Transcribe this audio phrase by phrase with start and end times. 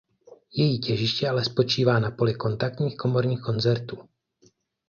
[0.53, 3.97] Její těžiště ale spočívá na poli kontaktních komorních koncertů.